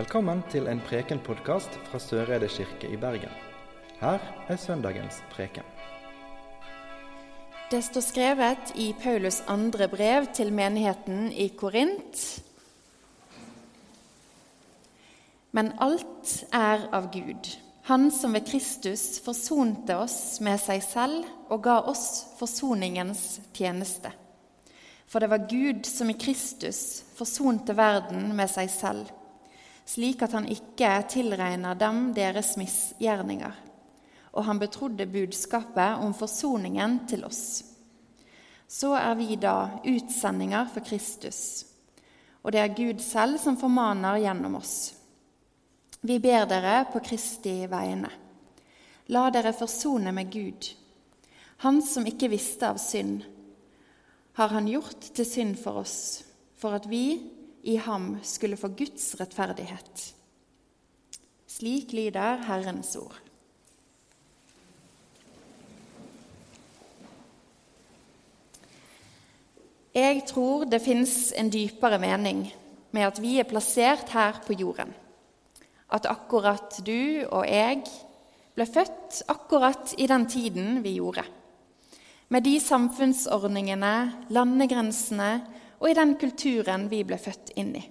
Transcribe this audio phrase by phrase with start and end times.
[0.00, 3.32] Velkommen til en Preken-podkast fra Søreide kirke i Bergen.
[4.00, 5.66] Her er søndagens preken.
[7.68, 12.22] Det står skrevet i Paulus andre brev til menigheten i Korint.
[15.52, 21.64] Men alt er av Gud, Han som ved Kristus forsonte oss med seg selv og
[21.68, 24.16] ga oss forsoningens tjeneste.
[25.10, 29.10] For det var Gud som i Kristus forsonte verden med seg selv,
[29.88, 33.56] slik at han ikke tilregner dem deres misgjerninger.
[34.30, 37.64] Og han betrodde budskapet om forsoningen til oss.
[38.70, 41.64] Så er vi da utsendinger for Kristus,
[42.42, 44.92] og det er Gud selv som formaner gjennom oss.
[46.00, 48.08] Vi ber dere på Kristi vegne.
[49.10, 50.70] La dere forsone med Gud.
[51.66, 53.24] Han som ikke visste av synd,
[54.38, 56.22] har han gjort til synd for oss,
[56.56, 57.18] for at vi
[57.62, 60.04] i ham skulle få Guds rettferdighet.
[61.50, 63.16] Slik lyder Herrens ord.
[69.94, 72.44] Jeg tror det fins en dypere mening
[72.94, 74.94] med at vi er plassert her på jorden.
[75.90, 77.82] At akkurat du og jeg
[78.54, 81.26] ble født akkurat i den tiden vi gjorde
[82.30, 83.94] med de samfunnsordningene,
[84.30, 85.30] landegrensene
[85.80, 87.82] og i den kulturen vi ble født inn i.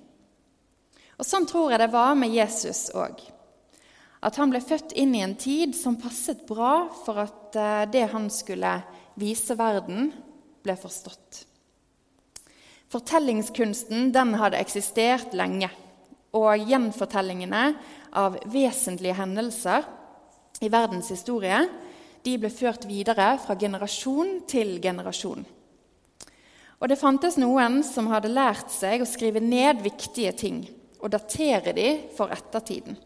[1.20, 3.20] Og Sånn tror jeg det var med Jesus òg.
[4.24, 8.06] At han ble født inn i en tid som passet bra for at eh, det
[8.14, 8.72] han skulle
[9.20, 10.12] vise verden,
[10.64, 11.46] ble forstått.
[12.92, 15.70] Fortellingskunsten den hadde eksistert lenge,
[16.36, 17.64] og gjenfortellingene
[18.20, 19.88] av vesentlige hendelser
[20.62, 21.62] i verdens historie
[22.26, 25.46] de ble ført videre fra generasjon til generasjon.
[26.80, 30.64] Og det fantes noen som hadde lært seg å skrive ned viktige ting
[31.00, 32.98] og datere de for ettertiden.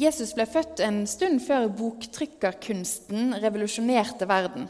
[0.00, 4.68] Jesus ble født en stund før boktrykkerkunsten revolusjonerte verden.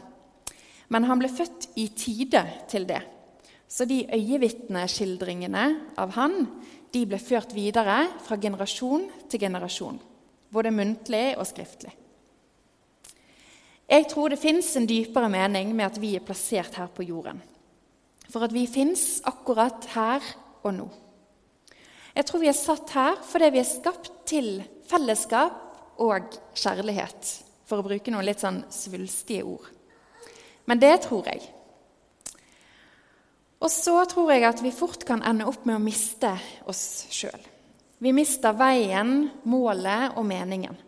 [0.91, 2.99] Men han ble født i tide til det,
[3.71, 5.65] så de øyevitneskildringene
[6.03, 6.35] av han
[6.91, 10.01] de ble ført videre fra generasjon til generasjon,
[10.51, 11.93] både muntlig og skriftlig.
[13.91, 17.41] Jeg tror det fins en dypere mening med at vi er plassert her på jorden.
[18.31, 20.23] For at vi fins akkurat her
[20.63, 20.87] og nå.
[22.15, 24.49] Jeg tror vi er satt her fordi vi er skapt til
[24.87, 27.33] fellesskap og kjærlighet,
[27.67, 29.67] for å bruke noen litt sånn svulstige ord.
[30.71, 31.43] Men det tror jeg.
[33.61, 36.31] Og så tror jeg at vi fort kan ende opp med å miste
[36.69, 37.43] oss sjøl.
[38.01, 40.79] Vi mister veien, målet og meningen.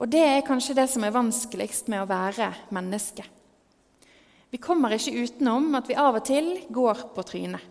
[0.00, 3.26] Og det er kanskje det som er vanskeligst med å være menneske.
[4.50, 7.70] Vi kommer ikke utenom at vi av og til går på trynet.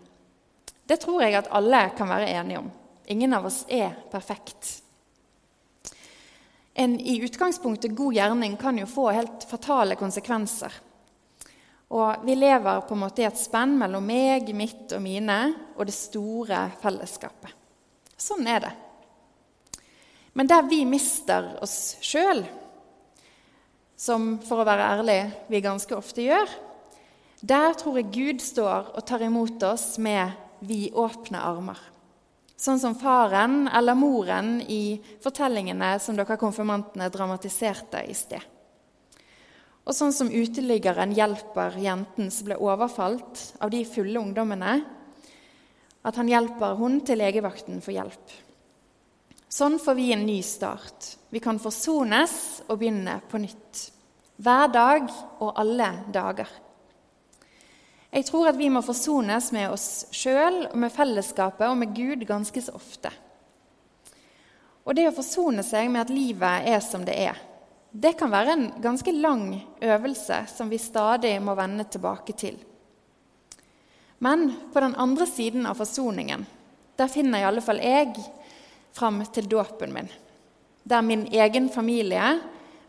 [0.83, 2.71] Det tror jeg at alle kan være enige om.
[3.11, 4.79] Ingen av oss er perfekt.
[6.73, 10.73] En i utgangspunktet god gjerning kan jo få helt fatale konsekvenser.
[11.93, 15.37] Og vi lever på en måte i et spenn mellom meg, mitt og mine
[15.75, 17.53] og det store fellesskapet.
[18.17, 18.71] Sånn er det.
[20.33, 22.43] Men der vi mister oss sjøl,
[23.97, 25.19] som for å være ærlig
[25.51, 26.49] vi ganske ofte gjør,
[27.43, 30.31] der tror jeg Gud står og tar imot oss med
[30.63, 31.79] vidåpne armer.
[32.63, 38.39] Sånn som faren eller moren i fortellingene som dere konfirmantene dramatiserte i sted.
[39.83, 44.77] Og sånn som uteliggeren hjelper jenten som ble overfalt av de fulle ungdommene.
[46.07, 48.37] At han hjelper hun til legevakten for hjelp.
[49.53, 51.11] Sånn får vi en ny start.
[51.29, 53.81] Vi kan forsones og begynne på nytt.
[54.41, 55.05] Hver dag
[55.45, 56.49] og alle dager.
[58.09, 62.25] Jeg tror at vi må forsones med oss sjøl og med fellesskapet og med Gud
[62.25, 63.13] ganske så ofte.
[64.89, 67.37] Og det å forsone seg med at livet er som det er,
[67.93, 69.51] det kan være en ganske lang
[69.85, 72.57] øvelse som vi stadig må vende tilbake til.
[74.17, 76.47] Men på den andre siden av forsoningen,
[76.97, 78.17] der finner i alle fall jeg
[78.93, 80.09] fram til dåpen min,
[80.83, 82.39] der min egen familie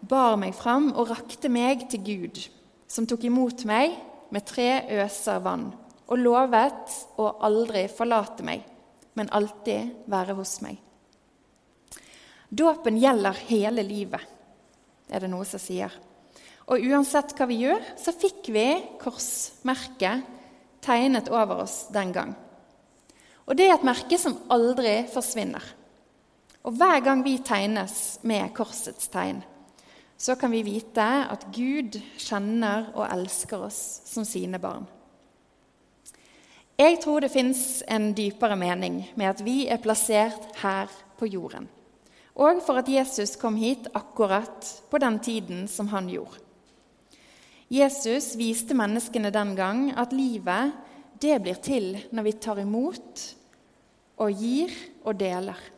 [0.04, 2.40] bar meg fram og rakte meg til Gud,
[2.86, 3.96] som tok imot meg
[4.34, 5.70] med tre øser vann
[6.04, 8.64] og lovet å aldri forlate meg,
[9.16, 10.76] men alltid være hos meg.
[12.54, 14.20] Dåpen gjelder hele livet,
[15.08, 15.92] er det noe som sier.
[16.70, 18.66] Og uansett hva vi gjør, så fikk vi
[19.00, 20.24] korsmerket
[20.84, 22.34] tegnet over oss den gang.
[23.44, 25.64] Og det er et merke som aldri forsvinner.
[26.64, 29.42] Og hver gang vi tegnes med korsets tegn,
[30.16, 34.86] så kan vi vite at Gud kjenner og elsker oss som sine barn.
[36.80, 40.88] Jeg tror det fins en dypere mening med at vi er plassert her
[41.20, 41.68] på jorden,
[42.34, 46.40] og for at Jesus kom hit akkurat på den tiden som han gjorde.
[47.70, 50.72] Jesus viste menneskene den gang at livet
[51.20, 53.22] det blir til når vi tar imot
[54.16, 54.72] og gir
[55.04, 55.73] og deler.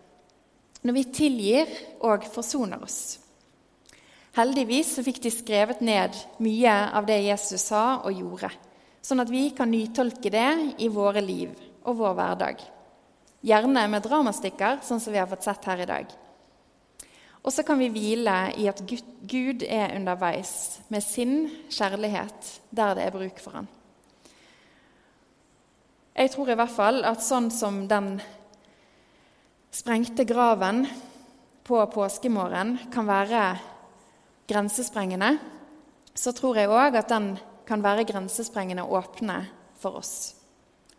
[0.86, 1.70] Når vi tilgir
[2.06, 3.18] og forsoner oss.
[4.36, 8.52] Heldigvis så fikk de skrevet ned mye av det Jesus sa og gjorde
[9.06, 10.48] sånn at vi kan nytolke det
[10.82, 11.52] i våre liv
[11.86, 12.62] og vår hverdag.
[13.46, 16.14] Gjerne med dramastykker, sånn som vi har fått sett her i dag.
[17.46, 21.36] Og så kan vi hvile i at Gud er underveis med sin
[21.70, 23.68] kjærlighet der det er bruk for han.
[26.16, 28.16] Jeg tror i hvert fall at sånn som den
[29.76, 30.86] sprengte graven
[31.64, 33.42] på påskemorgen kan være
[34.48, 35.36] grensesprengende,
[36.16, 37.34] så tror jeg òg at den
[37.68, 39.42] kan være grensesprengende åpne
[39.76, 40.32] for oss.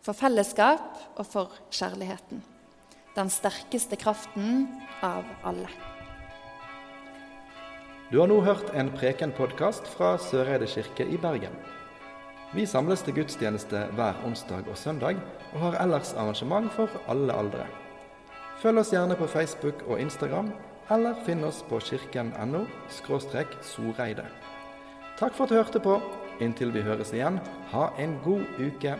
[0.04, 2.44] For fellesskap og for kjærligheten.
[3.16, 4.68] Den sterkeste kraften
[5.02, 5.72] av alle.
[8.12, 11.58] Du har nå hørt en Preken-podkast fra Søreide kirke i Bergen.
[12.54, 15.18] Vi samles til gudstjeneste hver onsdag og søndag,
[15.52, 17.66] og har ellers arrangement for alle aldre.
[18.58, 20.48] Følg oss gjerne på Facebook og Instagram,
[20.90, 22.64] eller finn oss på kirken.no
[23.62, 24.24] soreide.
[25.18, 26.00] Takk for at du hørte på.
[26.42, 27.38] Inntil vi høres igjen,
[27.70, 28.96] ha en god uke.